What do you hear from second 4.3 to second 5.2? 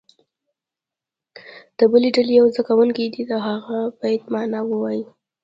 معنا ووایي.